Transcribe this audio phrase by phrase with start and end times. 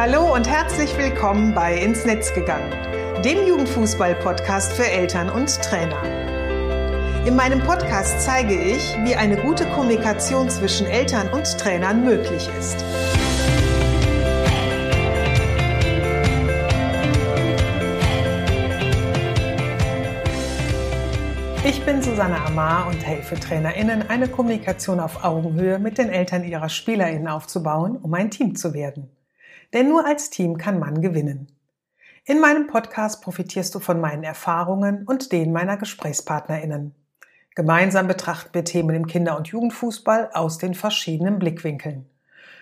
[0.00, 2.70] Hallo und herzlich willkommen bei Ins Netz gegangen,
[3.24, 6.00] dem Jugendfußball-Podcast für Eltern und Trainer.
[7.26, 12.76] In meinem Podcast zeige ich, wie eine gute Kommunikation zwischen Eltern und Trainern möglich ist.
[21.64, 26.68] Ich bin Susanne Amar und helfe TrainerInnen, eine Kommunikation auf Augenhöhe mit den Eltern ihrer
[26.68, 29.10] SpielerInnen aufzubauen, um ein Team zu werden.
[29.72, 31.48] Denn nur als Team kann man gewinnen.
[32.24, 36.94] In meinem Podcast profitierst du von meinen Erfahrungen und denen meiner GesprächspartnerInnen.
[37.54, 42.08] Gemeinsam betrachten wir Themen im Kinder- und Jugendfußball aus den verschiedenen Blickwinkeln.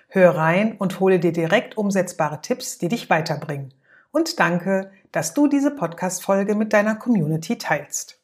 [0.08, 3.74] Hör rein und hole dir direkt umsetzbare Tipps, die dich weiterbringen.
[4.12, 8.20] Und danke, dass du diese Podcast-Folge mit deiner Community teilst.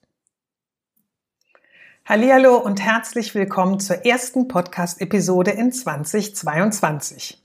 [2.05, 7.42] Hallo und herzlich willkommen zur ersten Podcast-Episode in 2022.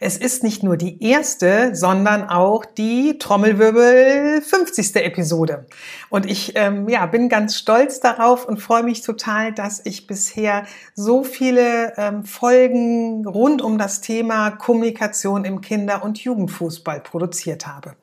[0.00, 4.96] Es ist nicht nur die erste, sondern auch die Trommelwirbel 50.
[4.96, 5.66] Episode.
[6.10, 10.66] Und ich ähm, ja, bin ganz stolz darauf und freue mich total, dass ich bisher
[10.94, 17.94] so viele ähm, Folgen rund um das Thema Kommunikation im Kinder- und Jugendfußball produziert habe.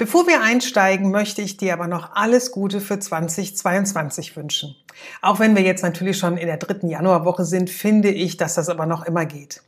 [0.00, 4.74] Bevor wir einsteigen, möchte ich dir aber noch alles Gute für 2022 wünschen.
[5.20, 8.70] Auch wenn wir jetzt natürlich schon in der dritten Januarwoche sind, finde ich, dass das
[8.70, 9.62] aber noch immer geht.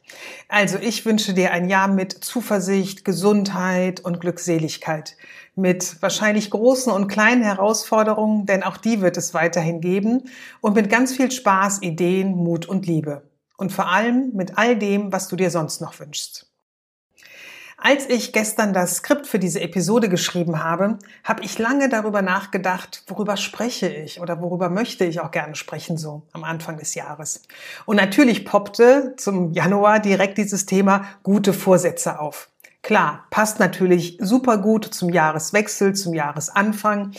[0.49, 5.19] Also ich wünsche dir ein Jahr mit Zuversicht, Gesundheit und Glückseligkeit.
[5.55, 10.31] Mit wahrscheinlich großen und kleinen Herausforderungen, denn auch die wird es weiterhin geben.
[10.63, 13.29] Und mit ganz viel Spaß, Ideen, Mut und Liebe.
[13.59, 16.52] Und vor allem mit all dem, was du dir sonst noch wünschst.
[17.85, 23.03] Als ich gestern das Skript für diese Episode geschrieben habe, habe ich lange darüber nachgedacht,
[23.09, 27.43] worüber spreche ich oder worüber möchte ich auch gerne sprechen, so am Anfang des Jahres.
[27.85, 32.51] Und natürlich poppte zum Januar direkt dieses Thema gute Vorsätze auf.
[32.83, 37.11] Klar, passt natürlich super gut zum Jahreswechsel, zum Jahresanfang.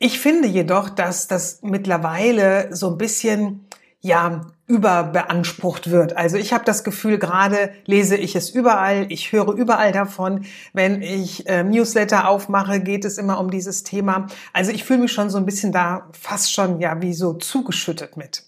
[0.00, 3.68] Ich finde jedoch, dass das mittlerweile so ein bisschen
[4.00, 4.40] ja
[4.72, 6.16] überbeansprucht wird.
[6.16, 10.46] Also ich habe das Gefühl, gerade lese ich es überall, ich höre überall davon.
[10.72, 14.28] Wenn ich äh, Newsletter aufmache, geht es immer um dieses Thema.
[14.54, 18.16] Also ich fühle mich schon so ein bisschen da fast schon ja wie so zugeschüttet
[18.16, 18.44] mit.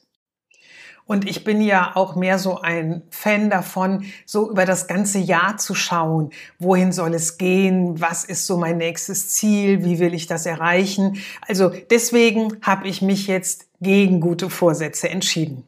[1.05, 5.59] Und ich bin ja auch mehr so ein Fan davon, so über das ganze Jahr
[5.59, 6.31] zu schauen.
[6.59, 8.01] Wohin soll es gehen?
[8.01, 9.84] Was ist so mein nächstes Ziel?
[9.84, 11.19] Wie will ich das erreichen?
[11.47, 15.67] Also deswegen habe ich mich jetzt gegen gute Vorsätze entschieden.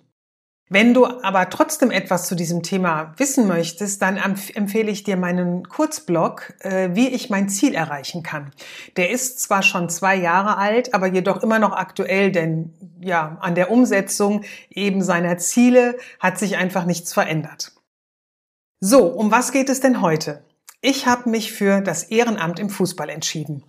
[0.69, 5.69] Wenn du aber trotzdem etwas zu diesem Thema wissen möchtest, dann empfehle ich dir meinen
[5.69, 8.51] Kurzblog, äh, wie ich mein Ziel erreichen kann.
[8.97, 13.55] Der ist zwar schon zwei Jahre alt, aber jedoch immer noch aktuell, denn ja, an
[13.55, 17.73] der Umsetzung eben seiner Ziele hat sich einfach nichts verändert.
[18.81, 20.43] So, um was geht es denn heute?
[20.81, 23.63] Ich habe mich für das Ehrenamt im Fußball entschieden.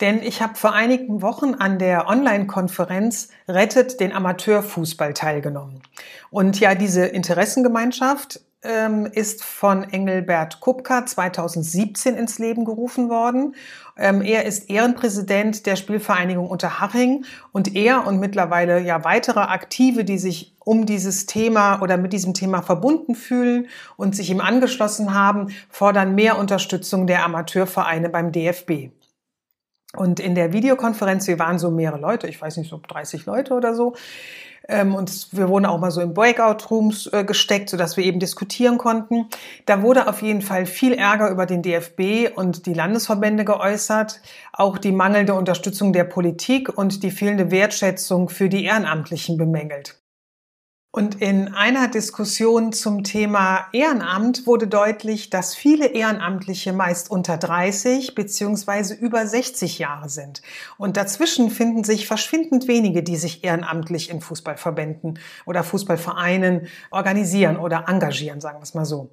[0.00, 5.82] Denn ich habe vor einigen Wochen an der Online-Konferenz Rettet den Amateurfußball teilgenommen.
[6.30, 13.54] Und ja, diese Interessengemeinschaft ähm, ist von Engelbert Kupka 2017 ins Leben gerufen worden.
[13.96, 20.18] Ähm, er ist Ehrenpräsident der Spielvereinigung Unterhaching und er und mittlerweile ja weitere Aktive, die
[20.18, 25.54] sich um dieses Thema oder mit diesem Thema verbunden fühlen und sich ihm angeschlossen haben,
[25.70, 28.90] fordern mehr Unterstützung der Amateurvereine beim DFB.
[29.96, 33.54] Und in der Videokonferenz, wir waren so mehrere Leute, ich weiß nicht, so 30 Leute
[33.54, 33.94] oder so.
[34.68, 38.78] Ähm, und wir wurden auch mal so in Breakout-Rooms äh, gesteckt, sodass wir eben diskutieren
[38.78, 39.26] konnten.
[39.64, 44.20] Da wurde auf jeden Fall viel Ärger über den DFB und die Landesverbände geäußert,
[44.52, 50.00] auch die mangelnde Unterstützung der Politik und die fehlende Wertschätzung für die Ehrenamtlichen bemängelt.
[50.96, 58.14] Und in einer Diskussion zum Thema Ehrenamt wurde deutlich, dass viele Ehrenamtliche meist unter 30
[58.14, 60.40] beziehungsweise über 60 Jahre sind.
[60.78, 67.84] Und dazwischen finden sich verschwindend wenige, die sich ehrenamtlich in Fußballverbänden oder Fußballvereinen organisieren oder
[67.88, 69.10] engagieren, sagen wir es mal so.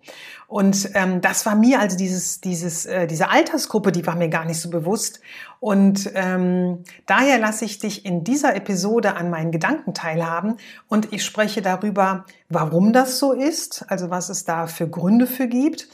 [0.47, 4.45] Und ähm, das war mir also dieses, dieses, äh, diese Altersgruppe, die war mir gar
[4.45, 5.19] nicht so bewusst.
[5.63, 10.57] Und ähm, daher lasse ich dich in dieser Episode an meinen Gedanken teilhaben
[10.89, 15.47] und ich spreche darüber, warum das so ist, also was es da für Gründe für
[15.47, 15.87] gibt,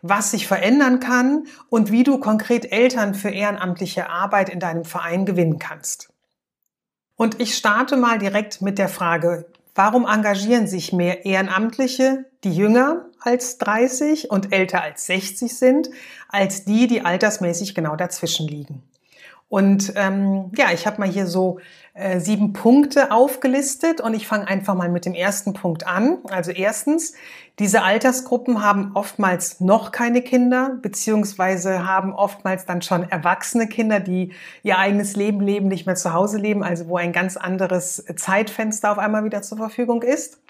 [0.00, 5.26] was sich verändern kann und wie du konkret Eltern für ehrenamtliche Arbeit in deinem Verein
[5.26, 6.08] gewinnen kannst.
[7.16, 13.06] Und ich starte mal direkt mit der Frage, warum engagieren sich mehr Ehrenamtliche, die jünger
[13.18, 15.90] als 30 und älter als 60 sind,
[16.28, 18.84] als die, die altersmäßig genau dazwischen liegen?
[19.48, 21.60] Und ähm, ja, ich habe mal hier so
[21.94, 26.18] äh, sieben Punkte aufgelistet und ich fange einfach mal mit dem ersten Punkt an.
[26.28, 27.14] Also erstens,
[27.60, 34.32] diese Altersgruppen haben oftmals noch keine Kinder, beziehungsweise haben oftmals dann schon erwachsene Kinder, die
[34.64, 38.90] ihr eigenes Leben leben, nicht mehr zu Hause leben, also wo ein ganz anderes Zeitfenster
[38.90, 40.40] auf einmal wieder zur Verfügung ist.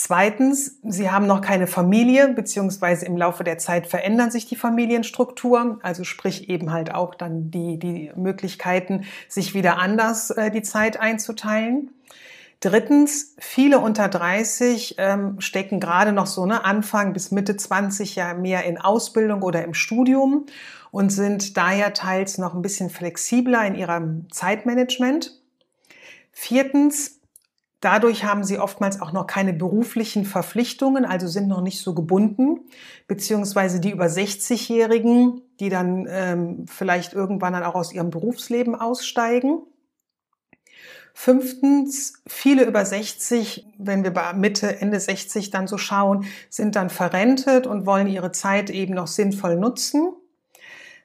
[0.00, 5.80] Zweitens, sie haben noch keine Familie, beziehungsweise im Laufe der Zeit verändern sich die Familienstruktur,
[5.82, 11.00] also sprich eben halt auch dann die, die Möglichkeiten, sich wieder anders äh, die Zeit
[11.00, 11.90] einzuteilen.
[12.60, 18.34] Drittens, viele unter 30 ähm, stecken gerade noch so ne, Anfang bis Mitte 20 ja
[18.34, 20.46] mehr in Ausbildung oder im Studium
[20.92, 25.42] und sind daher teils noch ein bisschen flexibler in ihrem Zeitmanagement.
[26.30, 27.17] Viertens,
[27.80, 32.68] Dadurch haben sie oftmals auch noch keine beruflichen Verpflichtungen, also sind noch nicht so gebunden,
[33.06, 39.60] beziehungsweise die über 60-Jährigen, die dann ähm, vielleicht irgendwann dann auch aus ihrem Berufsleben aussteigen.
[41.14, 46.90] Fünftens, viele über 60, wenn wir bei Mitte, Ende 60 dann so schauen, sind dann
[46.90, 50.12] verrentet und wollen ihre Zeit eben noch sinnvoll nutzen.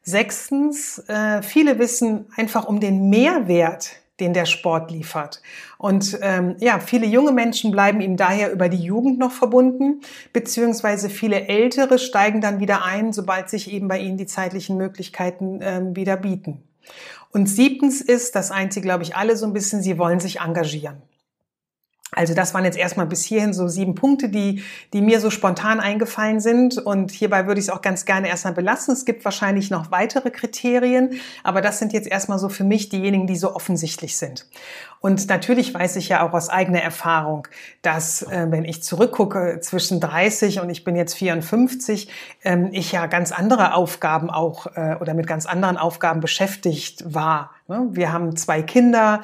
[0.03, 5.41] Sechstens, äh, viele wissen einfach um den Mehrwert, den der Sport liefert.
[5.77, 11.09] Und ähm, ja, viele junge Menschen bleiben ihm daher über die Jugend noch verbunden, beziehungsweise
[11.09, 15.95] viele Ältere steigen dann wieder ein, sobald sich eben bei ihnen die zeitlichen Möglichkeiten ähm,
[15.95, 16.63] wieder bieten.
[17.31, 20.39] Und siebtens ist, das eint sie, glaube ich, alle so ein bisschen, sie wollen sich
[20.39, 21.01] engagieren.
[22.15, 24.63] Also das waren jetzt erstmal bis hierhin so sieben Punkte, die,
[24.93, 26.77] die mir so spontan eingefallen sind.
[26.77, 28.93] Und hierbei würde ich es auch ganz gerne erstmal belassen.
[28.93, 33.27] Es gibt wahrscheinlich noch weitere Kriterien, aber das sind jetzt erstmal so für mich diejenigen,
[33.27, 34.45] die so offensichtlich sind.
[35.05, 37.45] Und natürlich weiß ich ja auch aus eigener Erfahrung,
[37.81, 42.07] dass äh, wenn ich zurückgucke zwischen 30 und ich bin jetzt 54,
[42.45, 47.51] ähm, ich ja ganz andere Aufgaben auch äh, oder mit ganz anderen Aufgaben beschäftigt war.
[47.67, 47.87] Ne?
[47.91, 49.21] Wir haben zwei Kinder.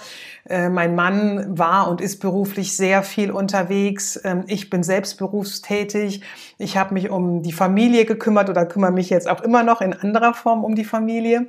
[0.49, 4.19] Äh, mein Mann war und ist beruflich sehr viel unterwegs.
[4.23, 6.23] Ähm, ich bin selbst berufstätig.
[6.57, 9.93] Ich habe mich um die Familie gekümmert oder kümmere mich jetzt auch immer noch in
[9.93, 11.47] anderer Form um die Familie.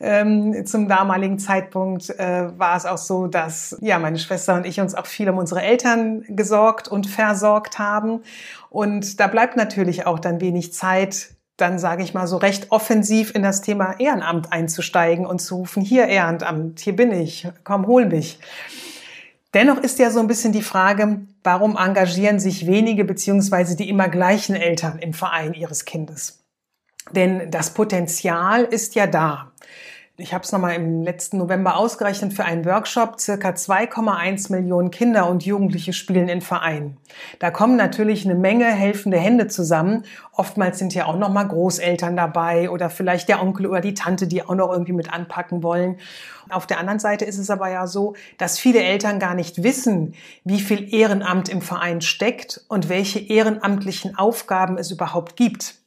[0.00, 4.80] Ähm, zum damaligen Zeitpunkt äh, war es auch so, dass ja meine Schwester und ich
[4.80, 8.22] uns auch viel um unsere Eltern gesorgt und versorgt haben.
[8.70, 13.34] Und da bleibt natürlich auch dann wenig Zeit, dann sage ich mal so recht offensiv
[13.34, 18.06] in das Thema Ehrenamt einzusteigen und zu rufen, hier Ehrenamt, hier bin ich, komm, hol
[18.06, 18.38] mich.
[19.54, 24.08] Dennoch ist ja so ein bisschen die Frage, warum engagieren sich wenige beziehungsweise die immer
[24.08, 26.42] gleichen Eltern im Verein ihres Kindes?
[27.10, 29.52] Denn das Potenzial ist ja da
[30.22, 35.28] ich habe es nochmal im letzten November ausgerechnet für einen Workshop, circa 2,1 Millionen Kinder
[35.28, 36.96] und Jugendliche spielen in Vereinen.
[37.40, 40.04] Da kommen natürlich eine Menge helfende Hände zusammen.
[40.32, 44.44] Oftmals sind ja auch nochmal Großeltern dabei oder vielleicht der Onkel oder die Tante, die
[44.44, 45.98] auch noch irgendwie mit anpacken wollen.
[46.50, 50.14] Auf der anderen Seite ist es aber ja so, dass viele Eltern gar nicht wissen,
[50.44, 55.81] wie viel Ehrenamt im Verein steckt und welche ehrenamtlichen Aufgaben es überhaupt gibt.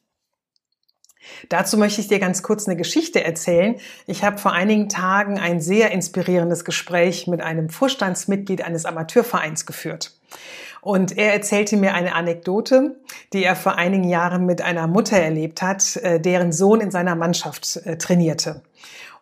[1.49, 3.75] Dazu möchte ich dir ganz kurz eine Geschichte erzählen.
[4.07, 10.11] Ich habe vor einigen Tagen ein sehr inspirierendes Gespräch mit einem Vorstandsmitglied eines Amateurvereins geführt.
[10.81, 12.95] Und er erzählte mir eine Anekdote,
[13.33, 17.15] die er vor einigen Jahren mit einer Mutter erlebt hat, äh, deren Sohn in seiner
[17.15, 18.61] Mannschaft äh, trainierte.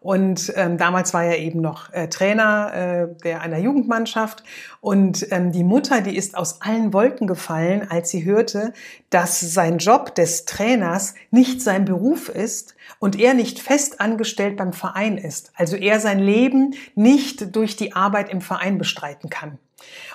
[0.03, 4.43] Und ähm, damals war er eben noch äh, Trainer äh, der einer Jugendmannschaft.
[4.81, 8.73] Und ähm, die Mutter, die ist aus allen Wolken gefallen, als sie hörte,
[9.09, 14.73] dass sein Job des Trainers nicht sein Beruf ist und er nicht fest angestellt beim
[14.73, 15.53] Verein ist.
[15.55, 19.57] Also er sein Leben nicht durch die Arbeit im Verein bestreiten kann.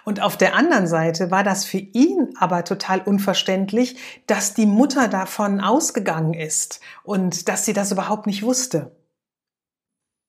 [0.04, 3.96] Und auf der anderen Seite war das für ihn aber total unverständlich,
[4.26, 8.92] dass die Mutter davon ausgegangen ist und dass sie das überhaupt nicht wusste.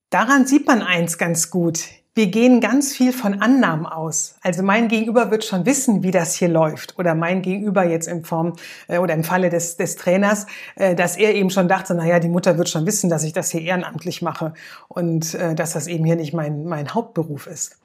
[0.09, 1.81] Daran sieht man eins ganz gut.
[2.15, 4.35] Wir gehen ganz viel von Annahmen aus.
[4.41, 6.97] Also mein Gegenüber wird schon wissen, wie das hier läuft.
[6.97, 8.55] Oder mein Gegenüber jetzt in Form
[8.87, 12.27] äh, oder im Falle des, des Trainers, äh, dass er eben schon dachte, naja, die
[12.27, 14.55] Mutter wird schon wissen, dass ich das hier ehrenamtlich mache
[14.87, 17.77] und äh, dass das eben hier nicht mein, mein Hauptberuf ist.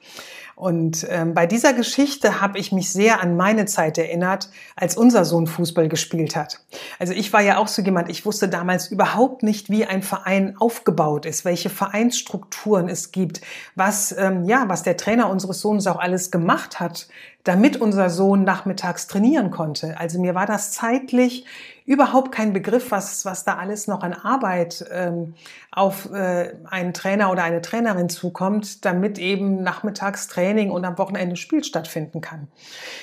[0.55, 5.25] Und ähm, bei dieser Geschichte habe ich mich sehr an meine Zeit erinnert, als unser
[5.25, 6.61] Sohn Fußball gespielt hat.
[6.97, 10.55] Also ich war ja auch so jemand, ich wusste damals überhaupt nicht, wie ein Verein
[10.57, 13.41] aufgebaut ist, welche Vereinsstrukturen es gibt,
[13.75, 17.09] was ähm, ja, was der Trainer unseres Sohnes auch alles gemacht hat,
[17.45, 19.97] damit unser Sohn nachmittags trainieren konnte.
[19.99, 21.45] Also mir war das zeitlich
[21.85, 25.35] überhaupt kein Begriff, was, was da alles noch an Arbeit ähm,
[25.71, 31.35] auf äh, einen Trainer oder eine Trainerin zukommt, damit eben nachmittags Training und am Wochenende
[31.35, 32.47] Spiel stattfinden kann.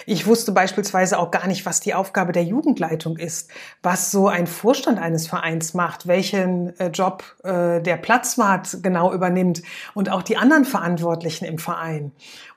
[0.04, 3.50] Ich wusste beispielsweise auch gar nicht, was die Aufgabe der Jugendleitung ist,
[3.84, 9.62] was so ein Vorstand eines Vereins macht, welchen äh, Job äh, der Platzwart genau übernimmt
[9.94, 12.10] und auch die anderen Verantwortlichen im Verein.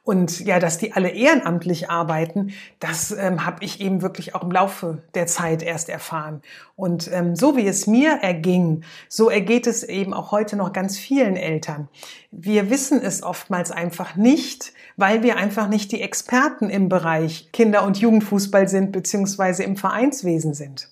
[0.05, 4.51] Und ja, dass die alle ehrenamtlich arbeiten, das ähm, habe ich eben wirklich auch im
[4.51, 6.43] Laufe der Zeit erst erfahren.
[6.75, 10.99] Und ähm, so wie es mir erging, so ergeht es eben auch heute noch ganz
[10.99, 11.89] vielen Eltern.
[12.29, 17.83] Wir wissen es oftmals einfach nicht, weil wir einfach nicht die Experten im Bereich Kinder-
[17.83, 20.87] und Jugendfußball sind, beziehungsweise im Vereinswesen sind.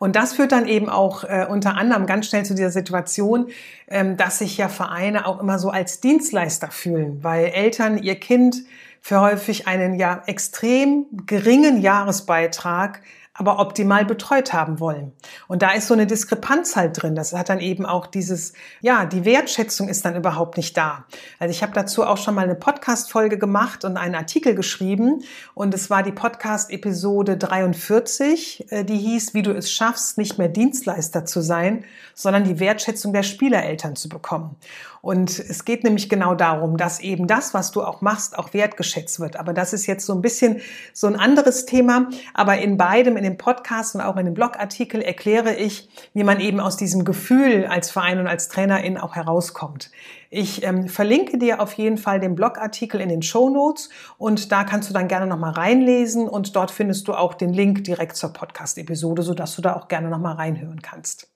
[0.00, 3.48] Und das führt dann eben auch äh, unter anderem ganz schnell zu dieser Situation,
[3.86, 8.64] ähm, dass sich ja Vereine auch immer so als Dienstleister fühlen, weil Eltern ihr Kind
[9.02, 13.02] für häufig einen ja extrem geringen Jahresbeitrag
[13.40, 15.12] aber optimal betreut haben wollen.
[15.48, 17.14] Und da ist so eine Diskrepanz halt drin.
[17.14, 21.06] Das hat dann eben auch dieses, ja, die Wertschätzung ist dann überhaupt nicht da.
[21.38, 25.24] Also ich habe dazu auch schon mal eine Podcast-Folge gemacht und einen Artikel geschrieben.
[25.54, 30.48] Und es war die Podcast-Episode 43, äh, die hieß, wie du es schaffst, nicht mehr
[30.48, 34.56] Dienstleister zu sein, sondern die Wertschätzung der Spielereltern zu bekommen.
[35.02, 39.20] Und es geht nämlich genau darum, dass eben das, was du auch machst, auch wertgeschätzt
[39.20, 39.36] wird.
[39.36, 40.60] Aber das ist jetzt so ein bisschen
[40.92, 42.08] so ein anderes Thema.
[42.34, 46.40] Aber in beidem, in dem Podcast und auch in dem Blogartikel erkläre ich, wie man
[46.40, 49.90] eben aus diesem Gefühl als Verein und als Trainerin auch herauskommt.
[50.32, 54.62] Ich ähm, verlinke dir auf jeden Fall den Blogartikel in den Show Notes und da
[54.62, 58.32] kannst du dann gerne nochmal reinlesen und dort findest du auch den Link direkt zur
[58.32, 61.30] Podcast-Episode, sodass du da auch gerne nochmal reinhören kannst.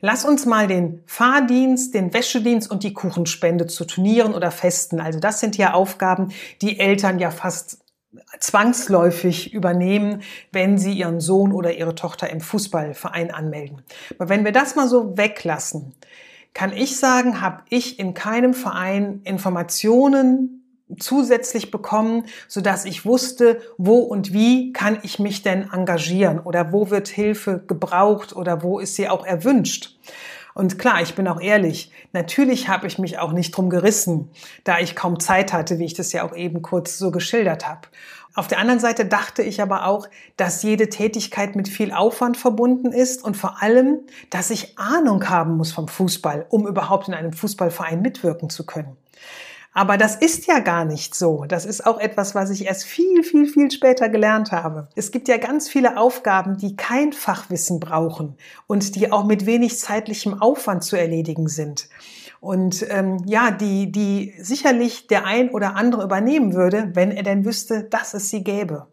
[0.00, 5.00] Lass uns mal den Fahrdienst, den Wäschedienst und die Kuchenspende zu Turnieren oder Festen.
[5.00, 6.28] Also das sind ja Aufgaben,
[6.62, 7.78] die Eltern ja fast
[8.38, 13.82] zwangsläufig übernehmen, wenn sie ihren Sohn oder ihre Tochter im Fußballverein anmelden.
[14.18, 15.94] Aber wenn wir das mal so weglassen,
[16.54, 20.57] kann ich sagen, habe ich in keinem Verein Informationen
[20.98, 26.72] zusätzlich bekommen, so dass ich wusste, wo und wie kann ich mich denn engagieren oder
[26.72, 29.96] wo wird Hilfe gebraucht oder wo ist sie auch erwünscht.
[30.54, 34.28] Und klar, ich bin auch ehrlich, natürlich habe ich mich auch nicht drum gerissen,
[34.64, 37.82] da ich kaum Zeit hatte, wie ich das ja auch eben kurz so geschildert habe.
[38.34, 42.92] Auf der anderen Seite dachte ich aber auch, dass jede Tätigkeit mit viel Aufwand verbunden
[42.92, 47.32] ist und vor allem, dass ich Ahnung haben muss vom Fußball, um überhaupt in einem
[47.32, 48.96] Fußballverein mitwirken zu können.
[49.78, 51.44] Aber das ist ja gar nicht so.
[51.46, 54.88] Das ist auch etwas, was ich erst viel, viel, viel später gelernt habe.
[54.96, 58.34] Es gibt ja ganz viele Aufgaben, die kein Fachwissen brauchen
[58.66, 61.88] und die auch mit wenig zeitlichem Aufwand zu erledigen sind.
[62.40, 67.44] Und ähm, ja, die, die sicherlich der ein oder andere übernehmen würde, wenn er denn
[67.44, 68.88] wüsste, dass es sie gäbe.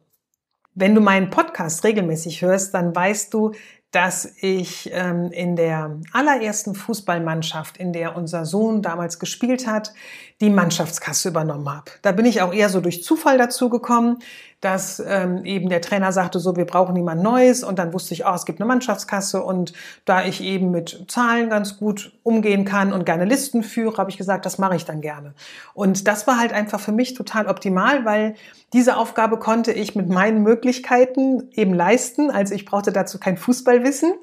[0.76, 3.54] Wenn du meinen Podcast regelmäßig hörst, dann weißt du,
[3.96, 9.94] dass ich ähm, in der allerersten Fußballmannschaft, in der unser Sohn damals gespielt hat,
[10.42, 11.92] die Mannschaftskasse übernommen habe.
[12.02, 14.18] Da bin ich auch eher so durch Zufall dazu gekommen
[14.66, 17.64] dass ähm, eben der Trainer sagte, so, wir brauchen niemand Neues.
[17.64, 19.44] Und dann wusste ich, oh, es gibt eine Mannschaftskasse.
[19.44, 19.74] Und
[20.06, 24.18] da ich eben mit Zahlen ganz gut umgehen kann und gerne Listen führe, habe ich
[24.18, 25.36] gesagt, das mache ich dann gerne.
[25.76, 28.34] Und das war halt einfach für mich total optimal, weil
[28.74, 32.32] diese Aufgabe konnte ich mit meinen Möglichkeiten eben leisten.
[32.32, 34.16] Also ich brauchte dazu kein Fußballwissen.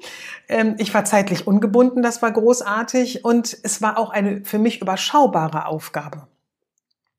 [0.49, 3.23] Ähm, ich war zeitlich ungebunden, das war großartig.
[3.23, 6.27] Und es war auch eine für mich überschaubare Aufgabe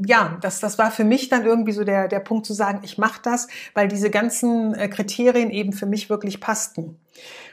[0.04, 2.98] ja, das, das war für mich dann irgendwie so der, der Punkt zu sagen, ich
[2.98, 6.98] mache das, weil diese ganzen äh, Kriterien eben für mich wirklich passten.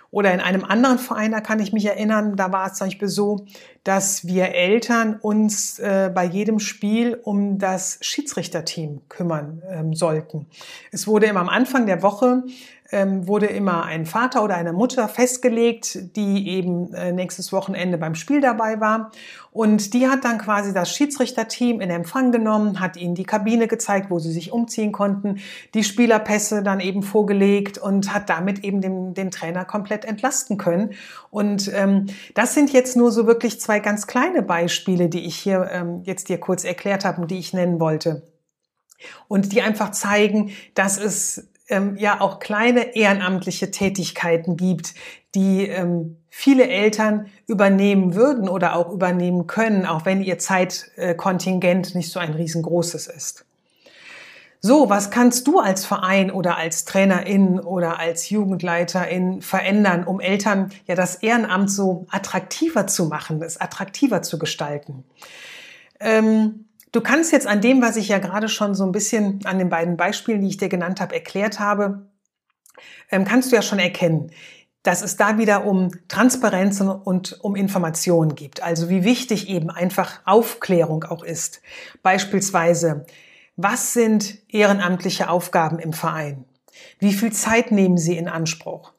[0.09, 3.07] Oder in einem anderen Verein, da kann ich mich erinnern, da war es zum Beispiel
[3.07, 3.45] so,
[3.85, 10.47] dass wir Eltern uns äh, bei jedem Spiel um das Schiedsrichterteam kümmern ähm, sollten.
[10.91, 12.43] Es wurde immer am Anfang der Woche
[12.91, 18.15] ähm, wurde immer ein Vater oder eine Mutter festgelegt, die eben äh, nächstes Wochenende beim
[18.15, 19.11] Spiel dabei war.
[19.51, 24.09] Und die hat dann quasi das Schiedsrichterteam in Empfang genommen, hat ihnen die Kabine gezeigt,
[24.09, 25.39] wo sie sich umziehen konnten,
[25.73, 30.91] die Spielerpässe dann eben vorgelegt und hat damit eben den, den Trainer komplett entlasten können.
[31.29, 35.69] Und ähm, das sind jetzt nur so wirklich zwei ganz kleine Beispiele, die ich hier
[35.71, 38.27] ähm, jetzt dir kurz erklärt habe und die ich nennen wollte.
[39.27, 44.93] Und die einfach zeigen, dass es ähm, ja auch kleine ehrenamtliche Tätigkeiten gibt,
[45.33, 52.11] die ähm, viele Eltern übernehmen würden oder auch übernehmen können, auch wenn ihr Zeitkontingent nicht
[52.11, 53.45] so ein riesengroßes ist.
[54.63, 60.71] So, was kannst du als Verein oder als Trainerin oder als Jugendleiterin verändern, um Eltern
[60.85, 65.03] ja das Ehrenamt so attraktiver zu machen, es attraktiver zu gestalten?
[65.99, 69.59] Ähm, Du kannst jetzt an dem, was ich ja gerade schon so ein bisschen an
[69.59, 72.09] den beiden Beispielen, die ich dir genannt habe, erklärt habe,
[73.09, 74.31] ähm, kannst du ja schon erkennen,
[74.83, 78.63] dass es da wieder um Transparenz und um Informationen gibt.
[78.63, 81.61] Also wie wichtig eben einfach Aufklärung auch ist.
[82.01, 83.05] Beispielsweise,
[83.55, 86.45] was sind ehrenamtliche Aufgaben im Verein?
[86.99, 88.93] Wie viel Zeit nehmen Sie in Anspruch?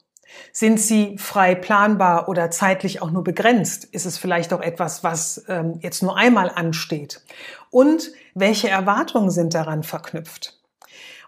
[0.51, 3.85] Sind sie frei planbar oder zeitlich auch nur begrenzt?
[3.85, 7.21] Ist es vielleicht auch etwas, was ähm, jetzt nur einmal ansteht?
[7.69, 10.59] Und welche Erwartungen sind daran verknüpft?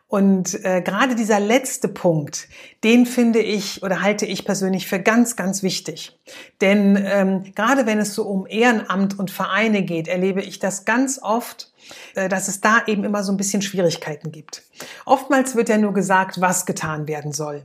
[0.07, 2.47] Und äh, gerade dieser letzte Punkt,
[2.83, 6.17] den finde ich oder halte ich persönlich für ganz, ganz wichtig.
[6.61, 11.19] Denn ähm, gerade wenn es so um Ehrenamt und Vereine geht, erlebe ich das ganz
[11.21, 11.73] oft,
[12.15, 14.63] dass es da eben immer so ein bisschen Schwierigkeiten gibt.
[15.05, 17.63] Oftmals wird ja nur gesagt, was getan werden soll.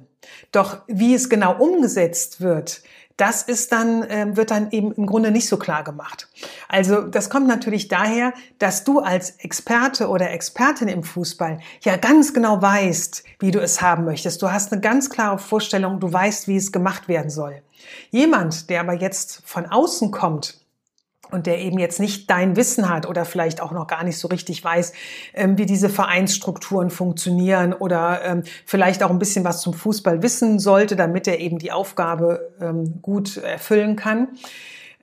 [0.53, 2.83] Doch wie es genau umgesetzt wird,
[3.21, 6.29] das ist dann, äh, wird dann eben im Grunde nicht so klar gemacht.
[6.69, 12.33] Also das kommt natürlich daher, dass du als Experte oder Expertin im Fußball ja ganz
[12.33, 14.41] genau weißt, wie du es haben möchtest.
[14.41, 17.61] Du hast eine ganz klare Vorstellung, du weißt, wie es gemacht werden soll.
[18.11, 20.60] Jemand, der aber jetzt von außen kommt,
[21.33, 24.29] und der eben jetzt nicht dein Wissen hat oder vielleicht auch noch gar nicht so
[24.29, 24.93] richtig weiß,
[25.35, 30.59] ähm, wie diese Vereinsstrukturen funktionieren oder ähm, vielleicht auch ein bisschen was zum Fußball wissen
[30.59, 34.29] sollte, damit er eben die Aufgabe ähm, gut erfüllen kann,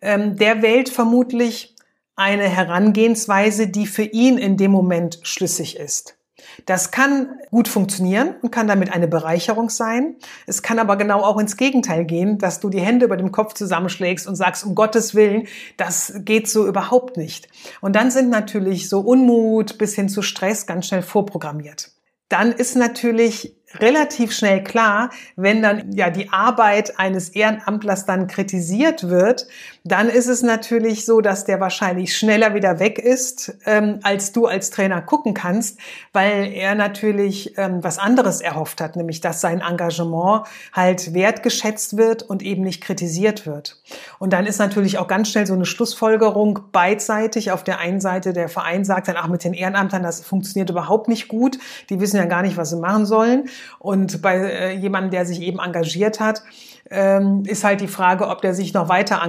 [0.02, 1.76] ähm, der wählt vermutlich
[2.16, 6.17] eine Herangehensweise, die für ihn in dem Moment schlüssig ist.
[6.66, 10.16] Das kann gut funktionieren und kann damit eine Bereicherung sein.
[10.46, 13.54] Es kann aber genau auch ins Gegenteil gehen, dass du die Hände über dem Kopf
[13.54, 17.48] zusammenschlägst und sagst, um Gottes Willen, das geht so überhaupt nicht.
[17.82, 21.92] Und dann sind natürlich so Unmut bis hin zu Stress ganz schnell vorprogrammiert.
[22.30, 29.08] Dann ist natürlich relativ schnell klar, wenn dann ja die Arbeit eines Ehrenamtlers dann kritisiert
[29.10, 29.48] wird,
[29.88, 34.46] dann ist es natürlich so, dass der wahrscheinlich schneller wieder weg ist, ähm, als du
[34.46, 35.80] als Trainer gucken kannst,
[36.14, 42.24] weil er natürlich ähm, was anderes erhofft hat, nämlich dass sein Engagement halt wertgeschätzt wird
[42.24, 43.82] und eben nicht kritisiert wird.
[44.20, 47.52] Und dann ist natürlich auch ganz schnell so eine Schlussfolgerung beidseitig.
[47.52, 51.08] Auf der einen Seite der Verein sagt dann, ach mit den Ehrenamtern, das funktioniert überhaupt
[51.08, 53.50] nicht gut, die wissen ja gar nicht, was sie machen sollen.
[53.80, 56.44] Und bei äh, jemandem, der sich eben engagiert hat,
[56.90, 59.22] ähm, ist halt die Frage, ob der sich noch weiter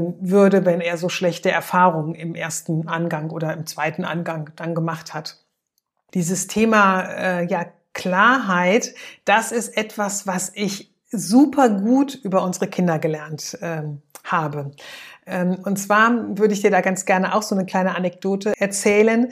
[0.00, 4.74] engagieren würde, wenn er so schlechte Erfahrungen im ersten Angang oder im zweiten Angang dann
[4.74, 5.38] gemacht hat.
[6.14, 12.98] Dieses Thema äh, ja Klarheit, das ist etwas, was ich super gut über unsere Kinder
[12.98, 14.72] gelernt ähm, habe.
[15.26, 19.28] Ähm, und zwar würde ich dir da ganz gerne auch so eine kleine Anekdote erzählen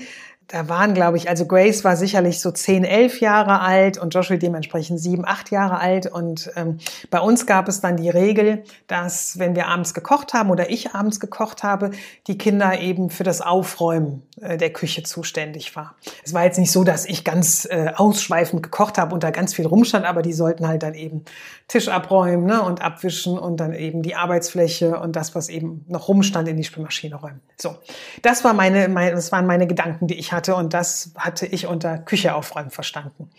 [0.48, 4.38] da waren, glaube ich, also Grace war sicherlich so zehn, elf Jahre alt und Joshua
[4.38, 6.06] dementsprechend sieben, acht Jahre alt.
[6.06, 6.78] Und ähm,
[7.11, 10.94] bei uns gab es dann die Regel, dass wenn wir abends gekocht haben oder ich
[10.94, 11.90] abends gekocht habe,
[12.26, 15.94] die Kinder eben für das Aufräumen äh, der Küche zuständig war.
[16.24, 19.52] Es war jetzt nicht so, dass ich ganz äh, ausschweifend gekocht habe und da ganz
[19.52, 21.26] viel rumstand, aber die sollten halt dann eben
[21.68, 26.08] Tisch abräumen ne, und abwischen und dann eben die Arbeitsfläche und das, was eben noch
[26.08, 27.42] rumstand, in die Spülmaschine räumen.
[27.58, 27.76] So,
[28.22, 31.46] das war meine, meine das waren meine Gedanken, die ich hatte hatte und das hatte
[31.46, 33.31] ich unter Küche aufräumen verstanden.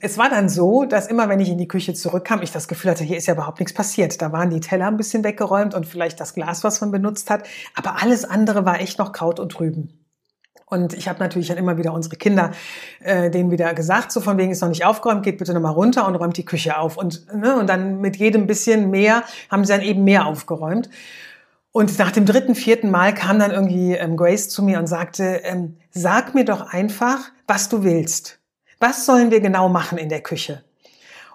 [0.00, 2.90] Es war dann so, dass immer, wenn ich in die Küche zurückkam, ich das Gefühl
[2.90, 4.20] hatte, hier ist ja überhaupt nichts passiert.
[4.20, 7.46] Da waren die Teller ein bisschen weggeräumt und vielleicht das Glas, was man benutzt hat,
[7.76, 10.00] aber alles andere war echt noch Kraut und Rüben.
[10.66, 12.50] Und ich habe natürlich dann immer wieder unsere Kinder
[13.00, 16.06] äh, denen wieder gesagt, so von wegen ist noch nicht aufgeräumt, geht bitte nochmal runter
[16.06, 16.96] und räumt die Küche auf.
[16.96, 20.88] Und, ne, und dann mit jedem bisschen mehr haben sie dann eben mehr aufgeräumt.
[21.70, 25.40] Und nach dem dritten, vierten Mal kam dann irgendwie ähm, Grace zu mir und sagte,
[25.44, 28.40] ähm, sag mir doch einfach, was du willst.
[28.80, 30.64] Was sollen wir genau machen in der Küche?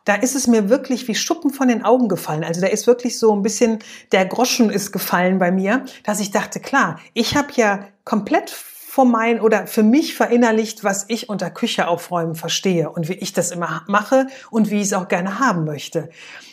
[0.05, 2.43] Da ist es mir wirklich wie Schuppen von den Augen gefallen.
[2.43, 3.79] Also da ist wirklich so ein bisschen
[4.11, 9.05] der Groschen ist gefallen bei mir, dass ich dachte, klar, ich habe ja komplett vor
[9.05, 13.51] mein oder für mich verinnerlicht, was ich unter Küche aufräumen verstehe und wie ich das
[13.51, 16.09] immer mache und wie ich es auch gerne haben möchte.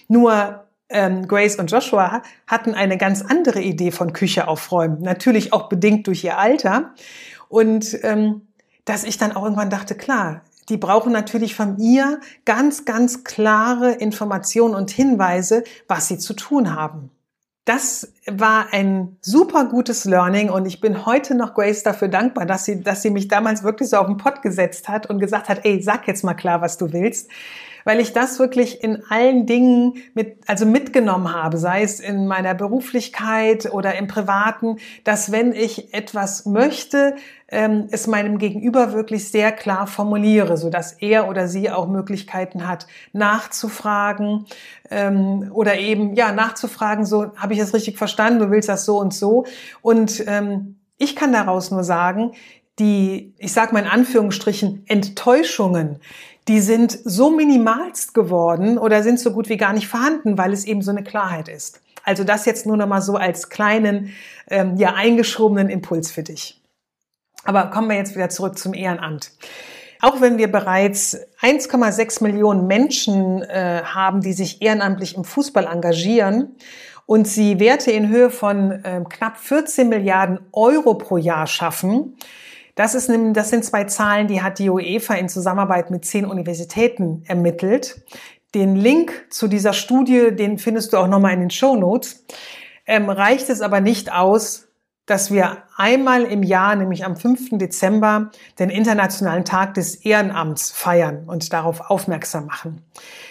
[0.07, 5.69] Nur ähm, Grace und Joshua hatten eine ganz andere Idee von Küche aufräumen, natürlich auch
[5.69, 6.95] bedingt durch ihr Alter.
[7.49, 8.43] Und ähm,
[8.85, 13.93] dass ich dann auch irgendwann dachte, klar, die brauchen natürlich von ihr ganz, ganz klare
[13.93, 17.11] Informationen und Hinweise, was sie zu tun haben.
[17.65, 22.65] Das war ein super gutes Learning und ich bin heute noch Grace dafür dankbar, dass
[22.65, 25.65] sie, dass sie mich damals wirklich so auf den Pott gesetzt hat und gesagt hat,
[25.65, 27.29] ey, sag jetzt mal klar, was du willst
[27.87, 32.53] weil ich das wirklich in allen Dingen mit, also mitgenommen habe, sei es in meiner
[32.53, 37.15] Beruflichkeit oder im Privaten, dass wenn ich etwas möchte,
[37.47, 42.67] ähm, es meinem Gegenüber wirklich sehr klar formuliere, so dass er oder sie auch Möglichkeiten
[42.67, 44.47] hat, nachzufragen
[44.91, 48.99] ähm, oder eben ja nachzufragen, so habe ich es richtig verstanden, du willst das so
[48.99, 49.47] und so.
[49.81, 52.33] Und ähm, ich kann daraus nur sagen,
[52.81, 56.01] die, ich sage mal in Anführungsstrichen, Enttäuschungen,
[56.49, 60.65] die sind so minimalst geworden oder sind so gut wie gar nicht vorhanden, weil es
[60.65, 61.81] eben so eine Klarheit ist.
[62.05, 64.13] Also das jetzt nur noch mal so als kleinen,
[64.49, 66.63] ähm, ja eingeschobenen Impuls für dich.
[67.45, 69.33] Aber kommen wir jetzt wieder zurück zum Ehrenamt.
[70.01, 76.55] Auch wenn wir bereits 1,6 Millionen Menschen äh, haben, die sich ehrenamtlich im Fußball engagieren
[77.07, 82.17] und sie Werte in Höhe von äh, knapp 14 Milliarden Euro pro Jahr schaffen,
[82.77, 87.25] das, ist, das sind zwei Zahlen, die hat die UEFA in Zusammenarbeit mit zehn Universitäten
[87.27, 88.03] ermittelt.
[88.55, 92.25] Den Link zu dieser Studie, den findest du auch nochmal in den Show Notes.
[92.87, 94.69] Ähm, reicht es aber nicht aus,
[95.07, 97.51] dass wir einmal im Jahr, nämlich am 5.
[97.53, 102.83] Dezember, den Internationalen Tag des Ehrenamts feiern und darauf aufmerksam machen.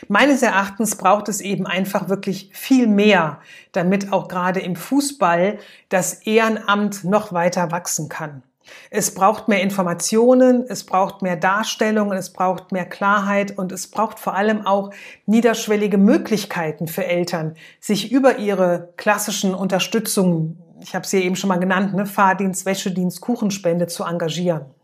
[0.07, 3.39] Meines Erachtens braucht es eben einfach wirklich viel mehr,
[3.73, 8.41] damit auch gerade im Fußball das Ehrenamt noch weiter wachsen kann.
[8.89, 14.19] Es braucht mehr Informationen, es braucht mehr Darstellungen, es braucht mehr Klarheit und es braucht
[14.19, 14.91] vor allem auch
[15.25, 21.59] niederschwellige Möglichkeiten für Eltern, sich über ihre klassischen Unterstützungen, ich habe sie eben schon mal
[21.59, 24.74] genannt, ne, Fahrdienst, Wäschedienst, Kuchenspende zu engagieren.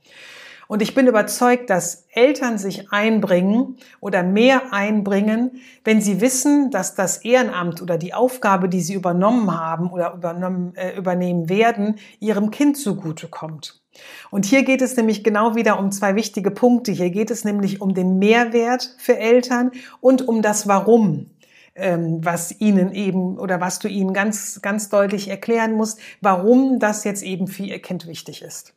[0.71, 6.95] Und ich bin überzeugt, dass Eltern sich einbringen oder mehr einbringen, wenn sie wissen, dass
[6.95, 12.51] das Ehrenamt oder die Aufgabe, die sie übernommen haben oder übernommen, äh, übernehmen werden, ihrem
[12.51, 13.81] Kind zugutekommt.
[14.29, 16.93] Und hier geht es nämlich genau wieder um zwei wichtige Punkte.
[16.93, 21.31] Hier geht es nämlich um den Mehrwert für Eltern und um das Warum
[21.75, 27.03] ähm, was ihnen eben oder was du ihnen ganz, ganz deutlich erklären musst, warum das
[27.03, 28.73] jetzt eben für ihr Kind wichtig ist.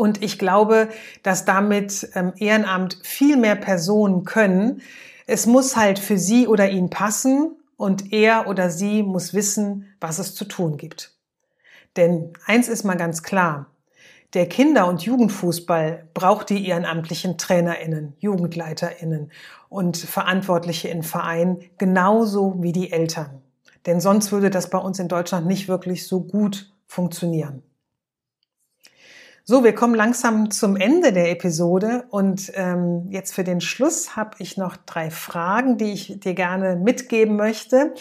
[0.00, 0.88] Und ich glaube,
[1.22, 4.80] dass damit ähm, Ehrenamt viel mehr Personen können.
[5.26, 10.18] Es muss halt für sie oder ihn passen und er oder sie muss wissen, was
[10.18, 11.12] es zu tun gibt.
[11.98, 13.66] Denn eins ist mal ganz klar.
[14.32, 19.30] Der Kinder- und Jugendfußball braucht die ehrenamtlichen TrainerInnen, JugendleiterInnen
[19.68, 23.42] und Verantwortliche in Vereinen genauso wie die Eltern.
[23.84, 27.62] Denn sonst würde das bei uns in Deutschland nicht wirklich so gut funktionieren.
[29.44, 34.36] So, wir kommen langsam zum Ende der Episode und ähm, jetzt für den Schluss habe
[34.38, 37.94] ich noch drei Fragen, die ich dir gerne mitgeben möchte,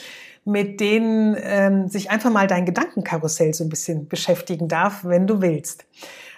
[0.43, 5.41] mit denen ähm, sich einfach mal dein Gedankenkarussell so ein bisschen beschäftigen darf, wenn du
[5.41, 5.85] willst.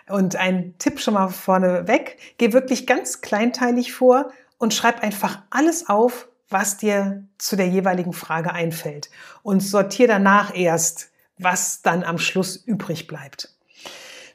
[0.08, 5.90] Und ein Tipp schon mal vorneweg, geh wirklich ganz kleinteilig vor und schreib einfach alles
[5.90, 9.10] auf, was dir zu der jeweiligen Frage einfällt
[9.42, 11.10] und sortier danach erst,
[11.40, 13.56] was dann am Schluss übrig bleibt.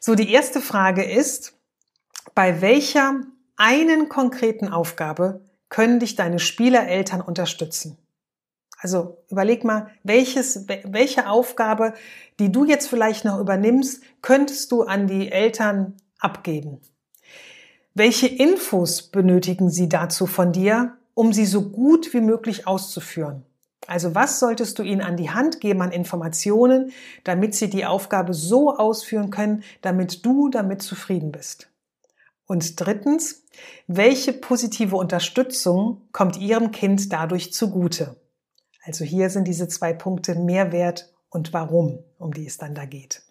[0.06, 1.58] So, die erste Frage ist,
[2.36, 3.22] bei welcher
[3.56, 7.98] einen konkreten Aufgabe können dich deine Spielereltern unterstützen?
[8.78, 11.92] Also überleg mal, welches, welche Aufgabe,
[12.38, 16.80] die du jetzt vielleicht noch übernimmst, könntest du an die Eltern abgeben?
[17.92, 23.44] Welche Infos benötigen sie dazu von dir, um sie so gut wie möglich auszuführen?
[23.86, 26.92] Also was solltest du ihnen an die Hand geben an Informationen,
[27.24, 31.68] damit sie die Aufgabe so ausführen können, damit du damit zufrieden bist?
[32.46, 33.44] Und drittens,
[33.86, 38.16] welche positive Unterstützung kommt Ihrem Kind dadurch zugute?
[38.84, 43.25] Also hier sind diese zwei Punkte Mehrwert und Warum, um die es dann da geht.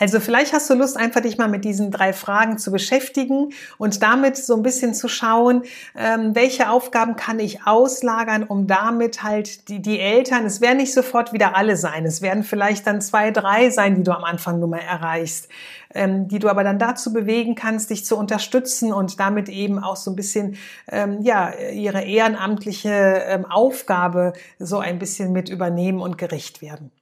[0.00, 3.48] Also vielleicht hast du Lust, einfach dich mal mit diesen drei Fragen zu beschäftigen
[3.78, 5.62] und damit so ein bisschen zu schauen,
[5.96, 10.94] ähm, welche Aufgaben kann ich auslagern, um damit halt die, die Eltern, es werden nicht
[10.94, 14.60] sofort wieder alle sein, es werden vielleicht dann zwei, drei sein, die du am Anfang
[14.60, 15.48] nur mal erreichst,
[15.92, 19.96] ähm, die du aber dann dazu bewegen kannst, dich zu unterstützen und damit eben auch
[19.96, 20.56] so ein bisschen,
[20.92, 26.92] ähm, ja, ihre ehrenamtliche Aufgabe so ein bisschen mit übernehmen und gerecht werden.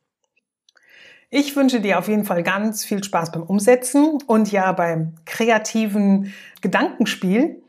[1.29, 6.33] Ich wünsche dir auf jeden Fall ganz viel Spaß beim Umsetzen und ja beim kreativen
[6.61, 7.62] Gedankenspiel.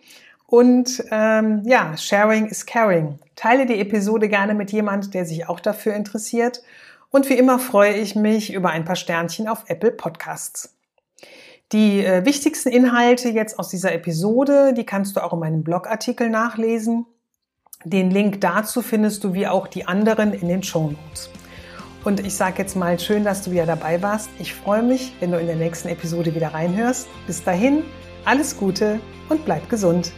[0.46, 3.20] Und ähm, ja, Sharing is Caring.
[3.36, 6.62] Teile die Episode gerne mit jemand, der sich auch dafür interessiert.
[7.10, 10.76] Und wie immer freue ich mich über ein paar Sternchen auf Apple Podcasts.
[11.74, 16.30] Die äh, wichtigsten Inhalte jetzt aus dieser Episode, die kannst du auch in meinem Blogartikel
[16.30, 17.06] nachlesen.
[17.84, 21.30] Den Link dazu findest du wie auch die anderen in den Show Notes.
[22.08, 24.30] Und ich sage jetzt mal schön, dass du wieder dabei warst.
[24.39, 27.10] Ich freue mich, wenn du in der nächsten Episode wieder reinhörst.
[27.28, 27.84] Bis dahin,
[28.24, 30.13] alles Gute und bleib gesund.